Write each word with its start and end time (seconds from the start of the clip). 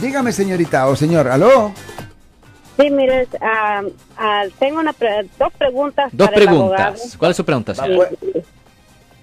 Dígame, 0.00 0.30
señorita 0.30 0.86
o 0.86 0.94
señor, 0.94 1.26
¿aló? 1.26 1.72
Sí, 2.78 2.88
mire, 2.88 3.26
ah, 3.40 3.82
ah, 4.16 4.44
tengo 4.60 4.78
una 4.78 4.92
pre- 4.92 5.26
dos 5.36 5.52
preguntas. 5.54 6.10
Dos 6.12 6.28
para 6.28 6.40
el 6.40 6.48
abogado. 6.48 6.92
preguntas. 6.92 7.16
¿Cuál 7.18 7.30
es 7.32 7.36
su 7.36 7.44
pregunta, 7.44 7.72
Va, 7.72 7.84
señora? 7.84 8.10
pues, 8.20 8.44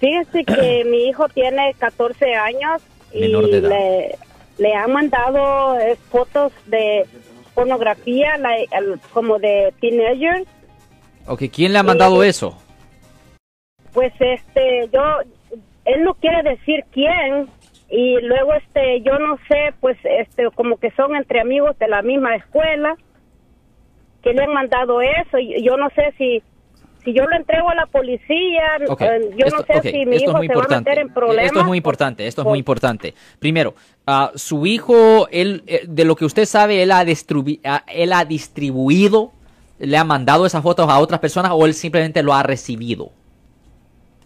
Fíjese 0.00 0.44
que 0.44 0.84
mi 0.90 1.08
hijo 1.08 1.30
tiene 1.30 1.72
14 1.78 2.34
años 2.34 2.82
y 3.10 3.20
Menor 3.20 3.46
de 3.50 3.56
edad. 3.56 3.70
le, 3.70 4.18
le 4.58 4.74
han 4.74 4.92
mandado 4.92 5.78
eh, 5.80 5.96
fotos 6.10 6.52
de 6.66 7.06
pornografía 7.54 8.36
like, 8.36 8.68
el- 8.76 9.00
como 9.14 9.38
de 9.38 9.72
teenagers. 9.80 10.46
Ok, 11.26 11.44
¿quién 11.50 11.72
le 11.72 11.78
ha 11.78 11.82
mandado 11.84 12.22
eso? 12.22 12.54
Pues 13.94 14.12
este, 14.20 14.90
yo, 14.92 15.00
él 15.86 16.02
no 16.04 16.12
quiere 16.16 16.42
decir 16.42 16.84
quién 16.92 17.48
y 17.88 18.20
luego 18.20 18.54
este, 18.54 19.00
yo 19.02 19.18
no 19.18 19.38
sé, 19.48 19.72
pues 19.80 19.96
este, 20.04 20.50
como 20.54 20.76
que 20.78 20.90
son 20.92 21.14
entre 21.14 21.40
amigos 21.40 21.78
de 21.78 21.88
la 21.88 22.02
misma 22.02 22.34
escuela 22.36 22.96
que 24.22 24.32
le 24.32 24.42
han 24.42 24.52
mandado 24.52 25.00
eso. 25.02 25.38
y 25.38 25.62
Yo 25.62 25.76
no 25.76 25.88
sé 25.90 26.12
si 26.18 26.42
si 27.04 27.12
yo 27.12 27.24
lo 27.24 27.36
entrego 27.36 27.70
a 27.70 27.74
la 27.76 27.86
policía, 27.86 28.64
eh, 28.80 29.30
yo 29.38 29.46
esto- 29.46 29.58
no 29.58 29.80
sé 29.80 29.90
si 29.92 30.04
mi 30.06 30.16
esto 30.16 30.30
hijo 30.30 30.40
se 30.40 30.54
va 30.56 30.64
a 30.64 30.78
meter 30.80 30.98
en 30.98 31.14
problemas. 31.14 31.44
Esto 31.46 31.60
es 31.60 31.66
muy 31.66 31.78
importante, 31.78 32.26
esto 32.26 32.40
es 32.42 32.48
muy 32.48 32.58
importante. 32.58 33.14
Primero, 33.38 33.76
ah, 34.08 34.32
su 34.34 34.66
hijo, 34.66 35.28
él, 35.30 35.62
eh, 35.68 35.84
de 35.86 36.04
lo 36.04 36.16
que 36.16 36.24
usted 36.24 36.46
sabe, 36.46 36.82
él 36.82 36.90
ha, 36.90 37.04
ah, 37.64 37.84
él 37.94 38.12
ha 38.12 38.24
distribuido, 38.24 39.30
le 39.78 39.96
ha 39.96 40.02
mandado 40.02 40.46
esas 40.46 40.64
fotos 40.64 40.88
a 40.90 40.98
otras 40.98 41.20
personas 41.20 41.52
o 41.54 41.64
él 41.64 41.74
simplemente 41.74 42.24
lo 42.24 42.34
ha 42.34 42.42
recibido. 42.42 43.10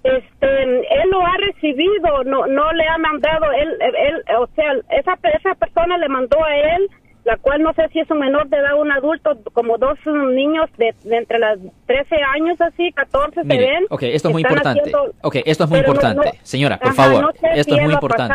Este, 0.03 0.63
él 0.65 1.11
lo 1.11 1.21
ha 1.21 1.37
recibido, 1.47 2.25
no 2.25 2.47
no 2.47 2.73
le 2.73 2.87
ha 2.89 2.97
mandado, 2.99 3.53
él, 3.53 3.69
él, 3.81 4.23
o 4.39 4.47
sea, 4.57 4.73
esa, 4.99 5.19
esa 5.37 5.55
persona 5.57 5.99
le 5.99 6.09
mandó 6.09 6.43
a 6.43 6.57
él, 6.57 6.89
la 7.25 7.37
cual 7.37 7.63
no 7.63 7.75
sé 7.75 7.87
si 7.93 8.01
es 8.01 8.11
un 8.11 8.19
menor 8.21 8.49
de 8.49 8.57
edad 8.57 8.75
o 8.77 8.81
un 8.81 8.91
adulto, 8.91 9.39
como 9.53 9.77
dos 9.77 9.99
niños 10.07 10.71
de, 10.79 10.95
de 11.05 11.17
entre 11.19 11.39
las 11.39 11.59
13 11.87 12.17
años, 12.35 12.59
así, 12.63 12.91
14 12.93 13.43
se 13.43 13.47
ven. 13.47 13.85
ok, 13.91 14.03
esto 14.05 14.29
es 14.29 14.33
muy 14.33 14.41
importante. 14.43 14.81
haciendo- 14.81 15.13
Ok, 15.21 15.37
esto 15.45 15.65
es 15.65 15.71
muy 15.71 15.81
no- 15.81 15.87
importante. 15.87 16.27
no- 16.29 16.39
señora, 16.45 16.79
por 16.79 16.89
Ajá, 16.93 17.03
favor, 17.03 17.23
no 17.23 17.33
sé 17.33 17.49
esto 17.61 17.75
si 17.75 17.79
es 17.81 17.85
muy 17.85 17.93
importante. 17.95 18.35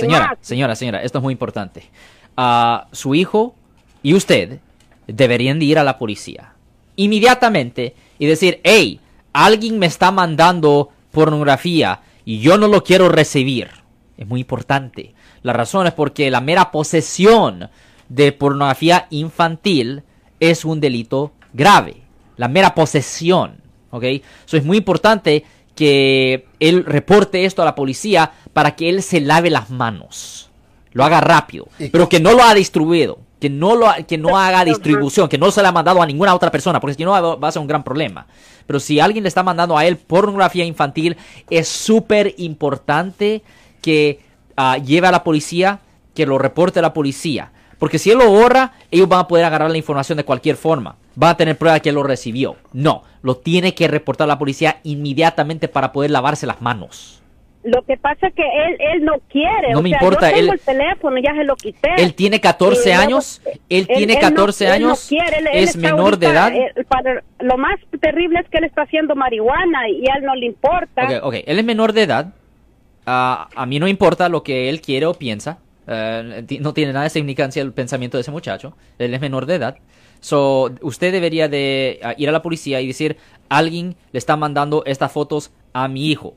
Señora, 0.00 0.26
más. 0.26 0.38
señora, 0.40 0.74
señora, 0.74 1.02
esto 1.02 1.18
es 1.18 1.22
muy 1.22 1.32
importante. 1.32 1.84
Ah, 2.36 2.88
su 2.90 3.14
hijo 3.14 3.54
y 4.02 4.14
usted 4.14 4.58
deberían 5.06 5.60
de 5.60 5.66
ir 5.66 5.78
a 5.78 5.84
la 5.84 5.96
policía 5.96 6.54
inmediatamente 6.96 7.94
y 8.18 8.26
decir, 8.26 8.60
hey, 8.64 8.98
alguien 9.32 9.78
me 9.78 9.86
está 9.86 10.10
mandando 10.10 10.90
pornografía 11.14 12.02
y 12.26 12.40
yo 12.40 12.58
no 12.58 12.68
lo 12.68 12.84
quiero 12.84 13.08
recibir. 13.08 13.70
Es 14.18 14.26
muy 14.26 14.40
importante. 14.40 15.14
La 15.42 15.54
razón 15.54 15.86
es 15.86 15.94
porque 15.94 16.30
la 16.30 16.42
mera 16.42 16.70
posesión 16.70 17.70
de 18.10 18.32
pornografía 18.32 19.06
infantil 19.08 20.02
es 20.40 20.66
un 20.66 20.80
delito 20.80 21.32
grave. 21.54 22.02
La 22.36 22.48
mera 22.48 22.74
posesión. 22.74 23.62
¿Ok? 23.90 24.04
Eso 24.04 24.58
es 24.58 24.64
muy 24.64 24.76
importante 24.76 25.44
que 25.74 26.46
él 26.60 26.84
reporte 26.84 27.44
esto 27.44 27.62
a 27.62 27.64
la 27.64 27.74
policía 27.74 28.32
para 28.52 28.76
que 28.76 28.88
él 28.88 29.02
se 29.02 29.20
lave 29.20 29.50
las 29.50 29.70
manos. 29.70 30.50
Lo 30.92 31.04
haga 31.04 31.20
rápido. 31.20 31.68
¿Y 31.78 31.88
Pero 31.88 32.08
que 32.08 32.20
no 32.20 32.32
lo 32.32 32.42
ha 32.44 32.54
distribuido. 32.54 33.18
Que 33.44 33.50
no, 33.50 33.76
lo, 33.76 33.88
que 34.08 34.16
no 34.16 34.38
haga 34.38 34.64
distribución. 34.64 35.28
Que 35.28 35.36
no 35.36 35.50
se 35.50 35.60
le 35.60 35.68
ha 35.68 35.72
mandado 35.72 36.00
a 36.00 36.06
ninguna 36.06 36.34
otra 36.34 36.50
persona. 36.50 36.80
Porque 36.80 36.94
si 36.94 37.04
no 37.04 37.10
va 37.10 37.36
va 37.36 37.48
a 37.48 37.52
ser 37.52 37.60
un 37.60 37.68
gran 37.68 37.84
problema. 37.84 38.26
Pero 38.66 38.80
si 38.80 39.00
alguien 39.00 39.22
le 39.22 39.28
está 39.28 39.42
mandando 39.42 39.76
a 39.76 39.84
él 39.84 39.98
pornografía 39.98 40.64
infantil, 40.64 41.18
es 41.50 41.68
súper 41.68 42.34
importante 42.38 43.42
que 43.82 44.20
ah, 44.56 44.78
lleve 44.78 45.08
a 45.08 45.10
la 45.10 45.22
policía, 45.22 45.80
que 46.14 46.24
lo 46.24 46.38
reporte 46.38 46.78
a 46.78 46.82
la 46.82 46.94
policía. 46.94 47.52
Porque 47.78 47.98
si 47.98 48.10
él 48.10 48.16
lo 48.16 48.30
borra, 48.30 48.72
ellos 48.90 49.10
van 49.10 49.20
a 49.20 49.28
poder 49.28 49.44
agarrar 49.44 49.70
la 49.70 49.76
información 49.76 50.16
de 50.16 50.24
cualquier 50.24 50.56
forma. 50.56 50.96
Van 51.16 51.32
a 51.32 51.36
tener 51.36 51.58
prueba 51.58 51.74
de 51.74 51.82
que 51.82 51.90
él 51.90 51.96
lo 51.96 52.02
recibió. 52.02 52.56
No, 52.72 53.02
lo 53.20 53.36
tiene 53.36 53.74
que 53.74 53.88
reportar 53.88 54.24
a 54.24 54.28
la 54.28 54.38
policía 54.38 54.80
inmediatamente 54.84 55.68
para 55.68 55.92
poder 55.92 56.12
lavarse 56.12 56.46
las 56.46 56.62
manos. 56.62 57.20
Lo 57.64 57.82
que 57.82 57.96
pasa 57.96 58.26
es 58.28 58.34
que 58.34 58.42
él, 58.42 58.76
él 58.78 59.04
no 59.04 59.14
quiere. 59.30 59.72
No 59.72 59.78
o 59.78 59.82
me 59.82 59.88
sea, 59.88 59.98
importa, 59.98 60.28
Yo 60.30 60.36
tengo 60.36 60.52
él- 60.52 60.60
el 60.60 60.66
teléfono, 60.78 61.16
ya 61.18 61.34
se 61.34 61.44
lo 61.44 61.56
quité. 61.56 61.90
Él 61.96 62.14
tiene 62.14 62.38
14 62.40 62.90
Y 62.90 62.92
luego, 62.92 63.02
años, 63.02 63.40
él 63.70 63.86
tiene 63.86 64.14
no- 64.14 64.20
14 64.20 64.64
él 64.64 64.70
no 64.82 64.88
años, 64.88 65.06
quiere, 65.08 65.38
él- 65.38 65.46
él 65.52 65.64
es 65.64 65.76
menor 65.76 66.18
de 66.18 66.26
ahorita, 66.26 66.48
edad. 66.48 66.72
eh, 66.76 66.84
para- 66.86 67.22
lo 67.40 67.56
más 67.56 67.80
terrible 68.00 68.40
es 68.40 68.48
que 68.50 68.58
él 68.58 68.64
está 68.64 68.82
haciendo 68.82 69.14
marihuana 69.16 69.88
y 69.88 70.06
a 70.10 70.18
él 70.18 70.24
no 70.24 70.34
le 70.34 70.46
importa. 70.46 71.04
Ok, 71.04 71.12
ok, 71.24 71.34
él 71.46 71.58
es 71.58 71.64
menor 71.64 71.92
de 71.94 72.02
edad. 72.02 72.34
Ah, 73.06 73.48
a 73.54 73.66
mí 73.66 73.78
no 73.78 73.88
importa 73.88 74.28
lo 74.28 74.42
que 74.42 74.68
él 74.68 74.80
quiere 74.80 75.06
o 75.06 75.14
piensa. 75.14 75.58
Ti- 76.46 76.58
no 76.60 76.72
tiene 76.72 76.92
nada 76.92 77.04
de 77.04 77.10
significancia 77.10 77.60
el 77.62 77.72
pensamiento 77.72 78.16
de 78.16 78.22
ese 78.22 78.30
muchacho. 78.30 78.76
Él 78.98 79.12
es 79.12 79.20
menor 79.20 79.44
de 79.46 79.56
edad. 79.56 79.76
So, 80.20 80.70
usted 80.80 81.12
debería 81.12 81.48
de 81.48 82.00
ir 82.16 82.28
a 82.30 82.32
la 82.32 82.40
policía 82.40 82.80
y 82.80 82.86
decir, 82.86 83.18
alguien 83.50 83.94
le 84.12 84.18
está 84.18 84.36
mandando 84.36 84.82
estas 84.86 85.12
fotos 85.12 85.52
a 85.74 85.86
mi 85.88 86.10
hijo. 86.10 86.34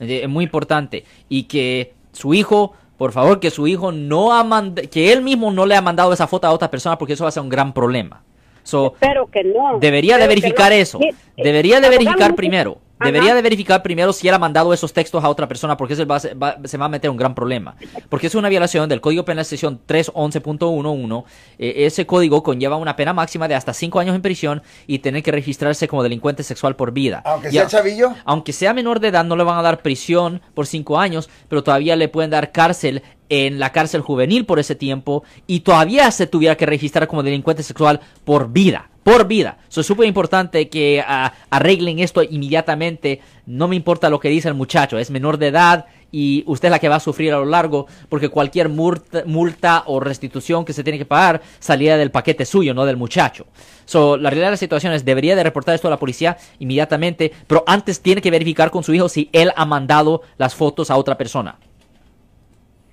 Es 0.00 0.28
muy 0.28 0.44
importante. 0.44 1.04
Y 1.28 1.44
que 1.44 1.94
su 2.12 2.34
hijo, 2.34 2.72
por 2.96 3.12
favor, 3.12 3.40
que 3.40 3.50
su 3.50 3.66
hijo 3.66 3.92
no 3.92 4.32
ha 4.32 4.44
mandado, 4.44 4.88
que 4.88 5.12
él 5.12 5.22
mismo 5.22 5.50
no 5.50 5.66
le 5.66 5.76
ha 5.76 5.82
mandado 5.82 6.12
esa 6.12 6.26
foto 6.26 6.46
a 6.46 6.52
otra 6.52 6.70
persona 6.70 6.98
porque 6.98 7.14
eso 7.14 7.24
va 7.24 7.28
a 7.28 7.32
ser 7.32 7.42
un 7.42 7.48
gran 7.48 7.72
problema. 7.72 8.22
So, 8.62 8.94
Espero 8.94 9.26
que 9.26 9.44
no. 9.44 9.78
Debería 9.78 10.16
de 10.16 10.22
Espero 10.22 10.40
verificar 10.40 10.70
no. 10.72 10.76
eso. 10.76 11.00
Eh, 11.00 11.14
Debería 11.36 11.80
de 11.80 11.90
verificar 11.90 12.34
primero. 12.34 12.78
Ajá. 13.04 13.12
Debería 13.12 13.34
de 13.34 13.42
verificar 13.42 13.82
primero 13.82 14.12
si 14.12 14.28
él 14.28 14.34
ha 14.34 14.38
mandado 14.38 14.72
esos 14.74 14.92
textos 14.92 15.22
a 15.24 15.28
otra 15.28 15.46
persona 15.48 15.76
porque 15.76 15.94
eso 15.94 16.06
va 16.06 16.16
a 16.16 16.20
ser- 16.20 16.42
va- 16.42 16.56
se 16.64 16.76
va 16.76 16.86
a 16.86 16.88
meter 16.88 17.08
en 17.08 17.12
un 17.12 17.16
gran 17.16 17.34
problema. 17.34 17.76
Porque 18.08 18.26
es 18.26 18.34
una 18.34 18.48
violación 18.48 18.88
del 18.88 19.00
Código 19.00 19.24
Penal 19.24 19.44
sección 19.44 19.80
311.11. 19.86 21.24
Eh, 21.58 21.84
ese 21.86 22.06
código 22.06 22.42
conlleva 22.42 22.76
una 22.76 22.96
pena 22.96 23.12
máxima 23.12 23.48
de 23.48 23.54
hasta 23.54 23.72
5 23.72 24.00
años 24.00 24.14
en 24.14 24.22
prisión 24.22 24.62
y 24.86 24.98
tener 25.00 25.22
que 25.22 25.30
registrarse 25.32 25.88
como 25.88 26.02
delincuente 26.02 26.42
sexual 26.42 26.76
por 26.76 26.92
vida. 26.92 27.22
Aunque 27.24 27.50
sea 27.50 27.66
chavillo. 27.66 28.12
aunque 28.24 28.52
sea 28.52 28.74
menor 28.74 29.00
de 29.00 29.08
edad, 29.08 29.24
no 29.24 29.36
le 29.36 29.44
van 29.44 29.58
a 29.58 29.62
dar 29.62 29.82
prisión 29.82 30.40
por 30.54 30.66
cinco 30.66 30.98
años, 30.98 31.28
pero 31.48 31.62
todavía 31.62 31.96
le 31.96 32.08
pueden 32.08 32.30
dar 32.30 32.52
cárcel 32.52 33.02
en 33.28 33.58
la 33.58 33.72
cárcel 33.72 34.00
juvenil 34.02 34.44
por 34.44 34.58
ese 34.58 34.74
tiempo 34.74 35.24
y 35.46 35.60
todavía 35.60 36.10
se 36.10 36.26
tuviera 36.26 36.56
que 36.56 36.66
registrar 36.66 37.08
como 37.08 37.22
delincuente 37.22 37.62
sexual 37.62 38.00
por 38.24 38.50
vida. 38.52 38.90
Por 39.04 39.26
vida. 39.26 39.58
Eso 39.68 39.82
es 39.82 39.86
súper 39.86 40.06
importante 40.08 40.68
que 40.70 41.04
ah, 41.06 41.32
arreglen 41.50 41.98
esto 41.98 42.22
inmediatamente. 42.22 43.20
No 43.46 43.68
me 43.68 43.76
importa 43.76 44.08
lo 44.08 44.18
que 44.18 44.30
dice 44.30 44.48
el 44.48 44.54
muchacho, 44.54 44.98
es 44.98 45.10
menor 45.10 45.36
de 45.36 45.48
edad 45.48 45.84
y 46.10 46.42
usted 46.46 46.68
es 46.68 46.70
la 46.70 46.78
que 46.78 46.88
va 46.88 46.96
a 46.96 47.00
sufrir 47.00 47.34
a 47.34 47.38
lo 47.38 47.44
largo 47.44 47.86
porque 48.08 48.30
cualquier 48.30 48.70
multa, 48.70 49.82
o 49.86 50.00
restitución 50.00 50.64
que 50.64 50.72
se 50.72 50.82
tiene 50.82 50.96
que 50.96 51.04
pagar 51.04 51.42
salía 51.58 51.98
del 51.98 52.10
paquete 52.10 52.46
suyo, 52.46 52.72
no 52.72 52.86
del 52.86 52.96
muchacho. 52.96 53.46
So, 53.84 54.16
la 54.16 54.30
realidad 54.30 54.46
de 54.46 54.52
la 54.52 54.56
situación 54.56 54.94
es, 54.94 55.04
debería 55.04 55.36
de 55.36 55.42
reportar 55.42 55.74
esto 55.74 55.88
a 55.88 55.90
la 55.90 55.98
policía 55.98 56.38
inmediatamente, 56.58 57.30
pero 57.46 57.62
antes 57.66 58.00
tiene 58.00 58.22
que 58.22 58.30
verificar 58.30 58.70
con 58.70 58.84
su 58.84 58.94
hijo 58.94 59.10
si 59.10 59.28
él 59.32 59.52
ha 59.54 59.66
mandado 59.66 60.22
las 60.38 60.54
fotos 60.54 60.90
a 60.90 60.96
otra 60.96 61.18
persona. 61.18 61.58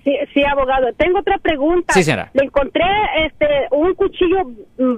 Sí, 0.04 0.16
sí, 0.34 0.42
abogado. 0.44 0.92
Tengo 0.96 1.20
otra 1.20 1.38
pregunta. 1.38 1.92
Sí, 1.94 2.02
señora. 2.02 2.30
Le 2.34 2.44
encontré 2.44 2.84
este 3.24 3.46
un 3.70 3.94
cuchillo 3.94 4.38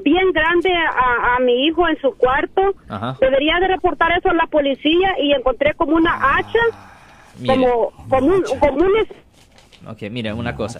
bien 0.02 0.32
grande 0.32 0.70
a, 0.74 1.36
a 1.36 1.40
mi 1.40 1.66
hijo 1.66 1.86
en 1.88 2.00
su 2.00 2.16
cuarto. 2.16 2.74
Ajá. 2.88 3.16
Debería 3.20 3.60
de 3.60 3.68
reportar 3.68 4.12
eso 4.18 4.30
a 4.30 4.34
la 4.34 4.46
policía 4.46 5.10
y 5.22 5.32
encontré 5.32 5.74
como 5.74 5.96
una 5.96 6.14
hacha, 6.36 6.58
Mire. 7.38 7.54
como 7.54 7.90
como 8.08 8.26
un, 8.28 8.42
como 8.58 8.76
un 8.78 8.96
es- 8.98 9.86
Ok, 9.86 10.10
mire, 10.10 10.32
una 10.32 10.56
cosa. 10.56 10.78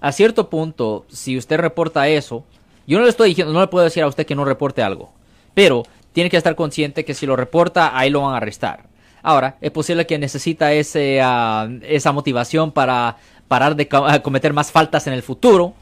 A 0.00 0.12
cierto 0.12 0.50
punto, 0.50 1.06
si 1.08 1.38
usted 1.38 1.58
reporta 1.58 2.06
eso, 2.08 2.44
yo 2.86 2.98
no 2.98 3.04
le 3.04 3.10
estoy 3.10 3.30
diciendo, 3.30 3.54
no 3.54 3.60
le 3.62 3.68
puedo 3.68 3.84
decir 3.84 4.02
a 4.02 4.06
usted 4.08 4.26
que 4.26 4.34
no 4.34 4.44
reporte 4.44 4.82
algo, 4.82 5.14
pero 5.54 5.84
tiene 6.12 6.28
que 6.28 6.36
estar 6.36 6.54
consciente 6.54 7.06
que 7.06 7.14
si 7.14 7.24
lo 7.24 7.36
reporta, 7.36 7.96
ahí 7.96 8.10
lo 8.10 8.20
van 8.20 8.34
a 8.34 8.36
arrestar. 8.36 8.80
Ahora, 9.22 9.56
es 9.60 9.70
posible 9.70 10.06
que 10.06 10.18
necesita 10.18 10.72
ese, 10.72 11.20
ah, 11.22 11.68
esa 11.82 12.12
motivación 12.12 12.72
para 12.72 13.16
parar 13.48 13.76
de 13.76 13.88
ah, 13.92 14.20
cometer 14.20 14.52
más 14.52 14.72
faltas 14.72 15.06
en 15.06 15.12
el 15.12 15.22
futuro, 15.22 15.74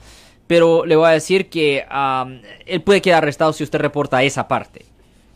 pero 0.46 0.84
le 0.84 0.96
voy 0.96 1.08
a 1.08 1.12
decir 1.12 1.48
que 1.48 1.84
ah, 1.88 2.28
él 2.66 2.82
puede 2.82 3.00
quedar 3.00 3.22
arrestado 3.22 3.52
si 3.52 3.64
usted 3.64 3.78
reporta 3.78 4.22
esa 4.22 4.46
parte. 4.46 4.84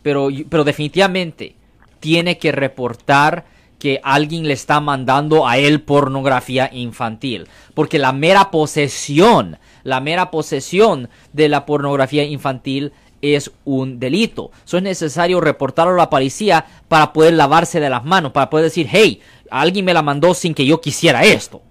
Pero, 0.03 0.29
pero 0.49 0.63
definitivamente 0.63 1.55
tiene 1.99 2.37
que 2.37 2.51
reportar 2.51 3.45
que 3.79 3.99
alguien 4.03 4.47
le 4.47 4.53
está 4.53 4.79
mandando 4.79 5.47
a 5.47 5.57
él 5.57 5.81
pornografía 5.81 6.69
infantil. 6.71 7.47
Porque 7.73 7.99
la 7.99 8.13
mera 8.13 8.51
posesión, 8.51 9.57
la 9.83 9.99
mera 9.99 10.31
posesión 10.31 11.09
de 11.33 11.49
la 11.49 11.65
pornografía 11.65 12.23
infantil 12.23 12.93
es 13.33 13.51
un 13.63 13.99
delito. 13.99 14.51
Eso 14.65 14.77
es 14.77 14.83
necesario 14.83 15.41
reportarlo 15.41 15.93
a 15.93 15.97
la 15.97 16.09
policía 16.09 16.65
para 16.87 17.11
poder 17.13 17.33
lavarse 17.33 17.79
de 17.79 17.89
las 17.89 18.05
manos, 18.05 18.31
para 18.31 18.49
poder 18.49 18.65
decir, 18.65 18.87
hey, 18.91 19.21
alguien 19.49 19.85
me 19.85 19.93
la 19.93 20.03
mandó 20.03 20.33
sin 20.35 20.53
que 20.53 20.65
yo 20.65 20.79
quisiera 20.81 21.23
esto. 21.23 21.61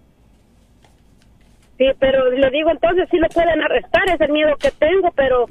Sí, 1.79 1.87
pero 1.99 2.31
le 2.31 2.51
digo 2.51 2.71
entonces 2.71 3.09
sí 3.11 3.17
lo 3.19 3.29
pueden 3.29 3.61
arrestar, 3.61 4.03
es 4.09 4.21
el 4.21 4.31
miedo 4.33 4.57
que 4.61 4.71
tengo, 4.71 5.11
pero 5.17 5.47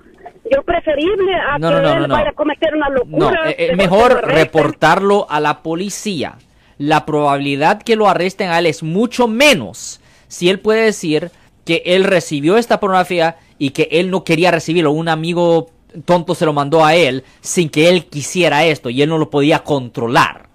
yo 0.50 0.64
preferible 0.64 1.34
a 1.36 1.58
No, 1.60 1.68
que 1.70 1.76
no, 1.76 1.82
no, 1.82 1.94
él 1.94 2.00
no, 2.02 2.08
no. 2.08 2.14
vaya 2.16 2.30
a 2.30 2.34
cometer 2.34 2.74
una 2.76 2.90
locura. 2.90 3.50
eh, 3.52 3.56
eh, 3.72 3.76
mejor 3.76 4.22
reportarlo 4.26 5.28
a 5.30 5.40
la 5.40 5.62
policía. 5.62 6.36
La 6.78 7.06
probabilidad 7.06 7.82
que 7.84 7.96
lo 7.96 8.08
arresten 8.08 8.50
a 8.50 8.60
él 8.60 8.66
es 8.68 8.84
mucho 8.84 9.28
menos 9.28 10.02
si 10.28 10.50
él 10.50 10.60
puede 10.60 10.86
decir 10.86 11.30
que 11.66 11.84
él 11.86 12.04
recibió 12.06 12.58
esta 12.58 12.80
pornografía 12.80 13.36
y 13.60 13.70
que 13.72 13.88
él 13.92 14.10
no 14.10 14.24
quería 14.24 14.50
recibirlo. 14.52 14.92
Un 14.92 15.08
amigo 15.10 15.70
tonto 16.06 16.36
se 16.36 16.46
lo 16.46 16.54
mandó 16.54 16.84
a 16.86 16.96
él 16.96 17.24
sin 17.42 17.70
que 17.70 17.90
él 17.90 18.06
quisiera 18.06 18.66
esto 18.66 18.90
y 18.90 19.02
él 19.02 19.10
no 19.10 19.18
lo 19.18 19.30
podía 19.30 19.60
controlar. 19.60 20.48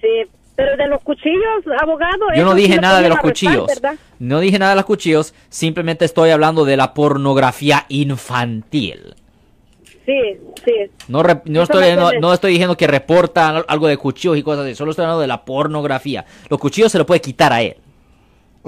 Sí, 0.00 0.08
pero 0.54 0.76
de 0.76 0.86
los 0.88 1.02
cuchillos, 1.02 1.64
abogado. 1.80 2.26
Yo 2.34 2.44
no 2.44 2.54
dije 2.54 2.76
nada 2.80 3.00
de 3.00 3.08
los 3.08 3.18
arrestar, 3.18 3.30
cuchillos. 3.30 3.66
¿verdad? 3.66 3.94
No 4.18 4.40
dije 4.40 4.58
nada 4.58 4.72
de 4.72 4.76
los 4.76 4.84
cuchillos, 4.84 5.34
simplemente 5.48 6.04
estoy 6.04 6.30
hablando 6.30 6.64
de 6.64 6.76
la 6.76 6.94
pornografía 6.94 7.84
infantil. 7.88 9.14
Sí, 10.04 10.20
sí. 10.64 10.72
No, 11.08 11.22
re- 11.24 11.42
no, 11.46 11.62
estoy, 11.62 11.96
no, 11.96 12.12
no 12.20 12.32
estoy 12.32 12.52
diciendo 12.52 12.76
que 12.76 12.86
reportan 12.86 13.64
algo 13.66 13.88
de 13.88 13.96
cuchillos 13.96 14.38
y 14.38 14.42
cosas 14.42 14.64
así, 14.64 14.74
solo 14.76 14.92
estoy 14.92 15.02
hablando 15.04 15.20
de 15.22 15.26
la 15.26 15.44
pornografía. 15.44 16.24
Los 16.48 16.60
cuchillos 16.60 16.92
se 16.92 16.98
lo 16.98 17.04
puede 17.06 17.20
quitar 17.20 17.52
a 17.52 17.60
él. 17.62 17.76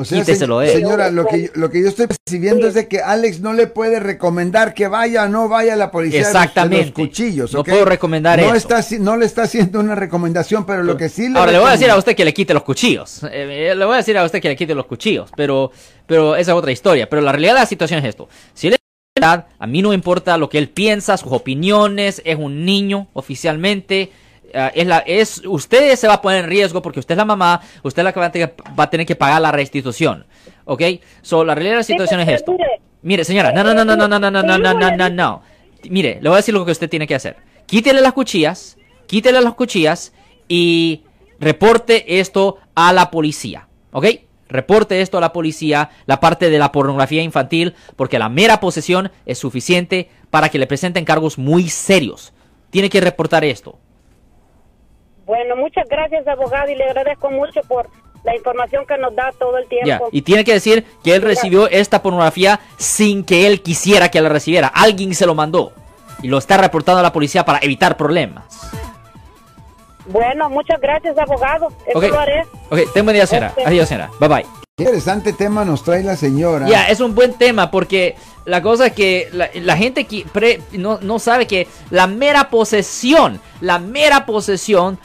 O 0.00 0.04
sea, 0.04 0.20
Quíteselo 0.20 0.60
se- 0.60 0.74
señora, 0.74 1.10
lo 1.10 1.26
que, 1.26 1.42
yo- 1.46 1.48
lo 1.54 1.68
que 1.70 1.82
yo 1.82 1.88
estoy 1.88 2.06
percibiendo 2.06 2.68
es 2.68 2.74
de 2.74 2.86
que 2.86 3.00
Alex 3.00 3.40
no 3.40 3.52
le 3.52 3.66
puede 3.66 3.98
recomendar 3.98 4.72
que 4.72 4.86
vaya 4.86 5.24
o 5.24 5.28
no 5.28 5.48
vaya 5.48 5.72
a 5.72 5.76
la 5.76 5.90
policía 5.90 6.20
los- 6.20 6.26
de 6.32 6.38
Exactamente. 6.38 6.84
los 6.84 6.94
cuchillos. 6.94 7.52
No 7.52 7.60
¿ok? 7.62 7.68
puedo 7.68 7.84
recomendar 7.84 8.38
no 8.38 8.54
eso. 8.54 8.54
Está, 8.54 8.80
no 9.00 9.16
le 9.16 9.26
está 9.26 9.42
haciendo 9.42 9.80
una 9.80 9.96
recomendación, 9.96 10.64
pero 10.64 10.84
lo 10.84 10.96
que 10.96 11.08
sí 11.08 11.28
le 11.28 11.36
Ahora 11.36 11.50
le 11.50 11.58
voy 11.58 11.68
a 11.68 11.72
decir 11.72 11.90
a 11.90 11.96
usted 11.96 12.14
que 12.14 12.24
le 12.24 12.32
quite 12.32 12.54
los 12.54 12.62
cuchillos. 12.62 13.24
Eh, 13.24 13.70
eh, 13.70 13.74
le 13.74 13.84
voy 13.84 13.94
a 13.94 13.96
decir 13.96 14.16
a 14.16 14.22
usted 14.24 14.40
que 14.40 14.48
le 14.48 14.54
quite 14.54 14.72
los 14.72 14.86
cuchillos, 14.86 15.30
pero, 15.36 15.72
pero 16.06 16.36
esa 16.36 16.52
es 16.52 16.56
otra 16.56 16.70
historia. 16.70 17.08
Pero 17.10 17.20
la 17.20 17.32
realidad 17.32 17.54
de 17.54 17.60
la 17.60 17.66
situación 17.66 17.98
es 17.98 18.04
esto. 18.04 18.28
Si 18.54 18.68
él 18.68 18.74
es 18.74 18.78
verdad, 19.20 19.46
a 19.58 19.66
mí 19.66 19.82
no 19.82 19.88
me 19.88 19.96
importa 19.96 20.38
lo 20.38 20.48
que 20.48 20.58
él 20.58 20.68
piensa, 20.68 21.16
sus 21.16 21.32
opiniones, 21.32 22.22
es 22.24 22.36
un 22.38 22.64
niño 22.64 23.08
oficialmente. 23.14 24.12
Eh, 24.52 24.70
es 24.74 24.86
la, 24.86 24.98
es, 24.98 25.42
usted 25.46 25.94
se 25.96 26.08
va 26.08 26.14
a 26.14 26.22
poner 26.22 26.44
en 26.44 26.50
riesgo 26.50 26.80
porque 26.82 27.00
usted 27.00 27.14
es 27.14 27.18
la 27.18 27.24
mamá, 27.24 27.60
usted 27.82 28.00
es 28.00 28.04
la 28.04 28.12
que 28.12 28.20
va 28.20 28.26
a 28.26 28.32
tener, 28.32 28.54
va 28.78 28.84
a 28.84 28.90
tener 28.90 29.06
que 29.06 29.16
pagar 29.16 29.40
la 29.42 29.52
restitución. 29.52 30.26
¿Ok? 30.64 30.82
So, 31.22 31.44
la 31.44 31.54
realidad 31.54 31.74
de 31.74 31.78
la 31.78 31.84
situación 31.84 32.20
es 32.20 32.28
esto. 32.28 32.56
mire. 33.02 33.24
Señora, 33.24 33.52
no, 33.52 33.64
no, 33.64 33.74
no, 33.74 33.84
no, 33.84 33.96
no, 33.96 34.08
no, 34.08 34.18
no, 34.18 34.30
no, 34.30 34.42
no, 34.42 34.58
no, 34.58 34.74
no, 34.74 34.96
no, 34.96 35.10
no. 35.10 35.42
Mire, 35.88 36.18
le 36.20 36.28
voy 36.28 36.36
a 36.36 36.36
decir 36.36 36.54
lo 36.54 36.64
que 36.64 36.72
usted 36.72 36.88
tiene 36.88 37.06
que 37.06 37.14
hacer. 37.14 37.36
Quítele 37.66 38.00
las 38.00 38.12
cuchillas, 38.12 38.76
quítele 39.06 39.40
las 39.40 39.54
cuchillas 39.54 40.12
y 40.48 41.02
reporte 41.38 42.18
esto 42.18 42.58
a 42.74 42.92
la 42.92 43.10
policía, 43.10 43.68
¿ok? 43.92 44.06
Reporte 44.48 45.02
esto 45.02 45.18
a 45.18 45.20
la 45.20 45.32
policía, 45.32 45.90
la 46.06 46.20
parte 46.20 46.48
de 46.48 46.58
la 46.58 46.72
pornografía 46.72 47.22
infantil, 47.22 47.74
porque 47.96 48.18
la 48.18 48.30
mera 48.30 48.60
posesión 48.60 49.12
es 49.26 49.38
suficiente 49.38 50.08
para 50.30 50.48
que 50.48 50.58
le 50.58 50.66
presenten 50.66 51.04
cargos 51.04 51.36
muy 51.36 51.68
serios. 51.68 52.32
Tiene 52.70 52.88
que 52.88 53.00
reportar 53.00 53.44
esto. 53.44 53.78
Bueno, 55.28 55.54
muchas 55.54 55.86
gracias, 55.88 56.26
abogado, 56.26 56.68
y 56.70 56.74
le 56.74 56.84
agradezco 56.84 57.30
mucho 57.30 57.60
por 57.68 57.88
la 58.24 58.34
información 58.34 58.84
que 58.84 58.98
nos 58.98 59.14
da 59.14 59.30
todo 59.38 59.56
el 59.58 59.68
tiempo. 59.68 59.86
Ya, 59.86 60.00
Y 60.10 60.22
tiene 60.22 60.42
que 60.44 60.54
decir 60.54 60.84
que 61.04 61.14
él 61.14 61.22
recibió 61.22 61.68
esta 61.68 62.02
pornografía 62.02 62.58
sin 62.78 63.22
que 63.24 63.46
él 63.46 63.62
quisiera 63.62 64.08
que 64.10 64.20
la 64.20 64.28
recibiera. 64.28 64.66
Alguien 64.68 65.14
se 65.14 65.24
lo 65.26 65.36
mandó. 65.36 65.72
Y 66.20 66.26
lo 66.26 66.38
está 66.38 66.56
reportando 66.56 66.98
a 66.98 67.02
la 67.04 67.12
policía 67.12 67.44
para 67.44 67.60
evitar 67.62 67.96
problemas. 67.96 68.44
Bueno, 70.06 70.48
muchas 70.48 70.80
gracias, 70.80 71.16
abogado. 71.18 71.68
Eso 71.86 71.98
Ok, 71.98 72.04
lo 72.08 72.18
haré. 72.18 72.42
ok, 72.70 72.78
ten 72.94 73.04
buen 73.04 73.14
día, 73.14 73.26
señora. 73.26 73.52
Ok. 73.56 73.66
Adiós, 73.66 73.88
señora. 73.88 74.10
Bye 74.18 74.28
bye. 74.28 74.46
Qué 74.76 74.84
interesante 74.84 75.32
tema 75.32 75.64
nos 75.64 75.82
trae 75.84 76.02
la 76.02 76.16
señora. 76.16 76.66
Ya, 76.68 76.88
es 76.88 77.00
un 77.00 77.14
buen 77.14 77.34
tema 77.34 77.70
porque 77.70 78.16
la 78.46 78.62
cosa 78.62 78.86
es 78.86 78.92
que 78.94 79.28
la, 79.32 79.50
la 79.54 79.76
gente 79.76 80.04
que 80.04 80.24
pre- 80.32 80.60
no, 80.72 80.98
no 81.02 81.18
sabe 81.18 81.46
que 81.46 81.66
la 81.90 82.06
mera 82.06 82.48
posesión, 82.48 83.40
la 83.60 83.78
mera 83.78 84.24
posesión 84.24 84.98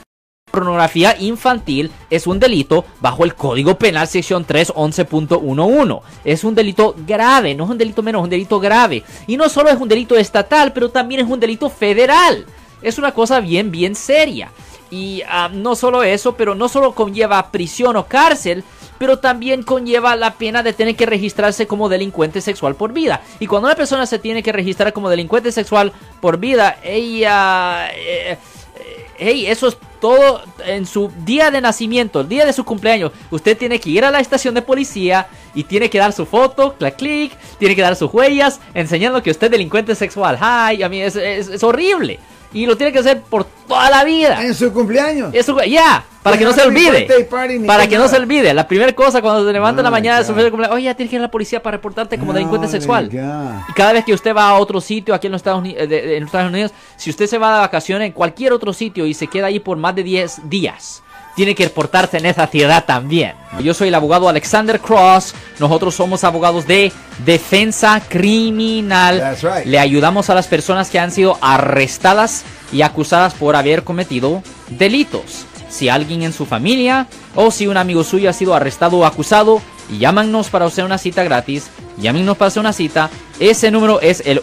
pornografía 0.54 1.16
infantil 1.18 1.90
es 2.10 2.28
un 2.28 2.38
delito 2.38 2.84
bajo 3.00 3.24
el 3.24 3.34
Código 3.34 3.76
Penal 3.76 4.06
sección 4.06 4.46
311.11. 4.46 6.00
Es 6.24 6.44
un 6.44 6.54
delito 6.54 6.94
grave, 7.06 7.56
no 7.56 7.64
es 7.64 7.70
un 7.70 7.78
delito 7.78 8.02
menos, 8.04 8.20
es 8.20 8.24
un 8.24 8.30
delito 8.30 8.60
grave. 8.60 9.02
Y 9.26 9.36
no 9.36 9.48
solo 9.48 9.70
es 9.70 9.80
un 9.80 9.88
delito 9.88 10.16
estatal, 10.16 10.72
pero 10.72 10.90
también 10.90 11.22
es 11.22 11.28
un 11.28 11.40
delito 11.40 11.68
federal. 11.68 12.46
Es 12.82 12.98
una 12.98 13.12
cosa 13.12 13.40
bien, 13.40 13.72
bien 13.72 13.96
seria. 13.96 14.52
Y 14.90 15.22
ah, 15.28 15.50
no 15.52 15.74
solo 15.74 16.04
eso, 16.04 16.36
pero 16.36 16.54
no 16.54 16.68
solo 16.68 16.92
conlleva 16.92 17.50
prisión 17.50 17.96
o 17.96 18.06
cárcel, 18.06 18.62
pero 18.98 19.18
también 19.18 19.64
conlleva 19.64 20.14
la 20.14 20.34
pena 20.34 20.62
de 20.62 20.72
tener 20.72 20.94
que 20.94 21.06
registrarse 21.06 21.66
como 21.66 21.88
delincuente 21.88 22.40
sexual 22.40 22.76
por 22.76 22.92
vida. 22.92 23.22
Y 23.40 23.48
cuando 23.48 23.66
una 23.66 23.74
persona 23.74 24.06
se 24.06 24.20
tiene 24.20 24.44
que 24.44 24.52
registrar 24.52 24.92
como 24.92 25.10
delincuente 25.10 25.50
sexual 25.50 25.92
por 26.20 26.38
vida, 26.38 26.76
ella... 26.84 27.88
eh, 27.90 28.38
eh, 28.76 29.06
hey, 29.18 29.46
eso 29.46 29.68
es 29.68 29.76
todo 30.04 30.42
en 30.66 30.84
su 30.84 31.10
día 31.24 31.50
de 31.50 31.62
nacimiento, 31.62 32.20
el 32.20 32.28
día 32.28 32.44
de 32.44 32.52
su 32.52 32.62
cumpleaños. 32.62 33.10
Usted 33.30 33.56
tiene 33.56 33.80
que 33.80 33.88
ir 33.88 34.04
a 34.04 34.10
la 34.10 34.20
estación 34.20 34.52
de 34.54 34.60
policía 34.60 35.28
y 35.54 35.64
tiene 35.64 35.88
que 35.88 35.96
dar 35.96 36.12
su 36.12 36.26
foto, 36.26 36.74
clic, 36.74 36.96
clic, 36.96 37.32
tiene 37.58 37.74
que 37.74 37.80
dar 37.80 37.96
sus 37.96 38.12
huellas, 38.12 38.60
enseñando 38.74 39.22
que 39.22 39.30
usted 39.30 39.46
es 39.46 39.52
delincuente 39.52 39.94
sexual. 39.94 40.36
Ay, 40.38 40.82
a 40.82 40.90
mí 40.90 41.00
es- 41.00 41.16
es 41.16 41.62
horrible. 41.62 42.20
Y 42.54 42.64
lo 42.66 42.76
tiene 42.76 42.92
que 42.92 43.00
hacer 43.00 43.20
por 43.22 43.44
toda 43.44 43.90
la 43.90 44.04
vida. 44.04 44.42
En 44.42 44.54
su 44.54 44.72
cumpleaños. 44.72 45.34
Eso, 45.34 45.60
ya, 45.64 46.04
para 46.22 46.38
que 46.38 46.44
no 46.44 46.52
se 46.52 46.62
olvide. 46.62 47.06
party, 47.28 47.58
Para 47.66 47.86
que 47.86 47.98
no 47.98 48.08
se 48.08 48.16
olvide. 48.16 48.54
La 48.54 48.66
primera 48.66 48.92
cosa 48.94 49.20
cuando 49.20 49.44
se 49.46 49.52
levanta 49.52 49.80
en 49.80 49.84
la 49.84 49.88
Oh, 49.90 49.92
mañana 49.92 50.18
de 50.20 50.24
su 50.24 50.32
cumpleaños, 50.32 50.70
oye, 50.70 50.84
ya 50.84 50.94
tienes 50.94 51.10
que 51.10 51.16
ir 51.16 51.20
a 51.20 51.24
la 51.24 51.30
policía 51.30 51.62
para 51.62 51.76
reportarte 51.76 52.16
como 52.18 52.32
delincuente 52.32 52.66
Oh, 52.66 52.70
sexual. 52.70 53.10
Y 53.12 53.72
cada 53.74 53.92
vez 53.92 54.04
que 54.04 54.14
usted 54.14 54.34
va 54.34 54.48
a 54.48 54.54
otro 54.54 54.80
sitio 54.80 55.14
aquí 55.14 55.26
en 55.26 55.32
los 55.32 55.40
Estados 55.40 55.60
Unidos, 55.60 55.82
en 55.90 56.20
los 56.20 56.28
Estados 56.28 56.50
Unidos, 56.50 56.72
si 56.96 57.10
usted 57.10 57.26
se 57.26 57.36
va 57.38 57.54
de 57.56 57.60
vacaciones 57.60 58.06
en 58.06 58.12
cualquier 58.12 58.52
otro 58.52 58.72
sitio 58.72 59.04
y 59.04 59.12
se 59.14 59.26
queda 59.26 59.48
ahí 59.48 59.58
por 59.60 59.76
más 59.76 59.94
de 59.94 60.02
10 60.02 60.48
días, 60.48 61.02
tiene 61.34 61.54
que 61.54 61.64
reportarse 61.64 62.18
en 62.18 62.26
esa 62.26 62.46
ciudad 62.46 62.84
también. 62.84 63.34
Yo 63.62 63.74
soy 63.74 63.88
el 63.88 63.94
abogado 63.94 64.28
Alexander 64.28 64.80
Cross. 64.80 65.34
Nosotros 65.58 65.94
somos 65.94 66.24
abogados 66.24 66.66
de 66.66 66.92
defensa 67.24 68.00
criminal. 68.08 69.36
Right. 69.42 69.66
Le 69.66 69.78
ayudamos 69.78 70.30
a 70.30 70.34
las 70.34 70.46
personas 70.46 70.90
que 70.90 70.98
han 70.98 71.10
sido 71.10 71.38
arrestadas 71.40 72.44
y 72.72 72.82
acusadas 72.82 73.34
por 73.34 73.56
haber 73.56 73.84
cometido 73.84 74.42
delitos. 74.70 75.46
Si 75.68 75.88
alguien 75.88 76.22
en 76.22 76.32
su 76.32 76.46
familia 76.46 77.08
o 77.34 77.50
si 77.50 77.66
un 77.66 77.76
amigo 77.76 78.04
suyo 78.04 78.30
ha 78.30 78.32
sido 78.32 78.54
arrestado 78.54 78.98
o 78.98 79.04
acusado, 79.04 79.60
llámanos 79.98 80.48
para 80.48 80.66
hacer 80.66 80.84
una 80.84 80.98
cita 80.98 81.24
gratis. 81.24 81.66
Llámenos 81.96 82.36
para 82.36 82.48
hacer 82.48 82.60
una 82.60 82.72
cita. 82.72 83.10
Ese 83.40 83.70
número 83.70 84.00
es 84.00 84.22
el 84.26 84.42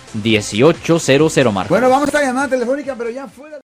1-800-530-1800, 0.15 1.51
Marcos. 1.51 1.69
Bueno, 1.69 1.89
vamos 1.89 2.13
a 2.13 2.21
llamada 2.21 2.49
telefónica, 2.49 2.95
pero 2.95 3.09
ya 3.09 3.27
fuera. 3.27 3.61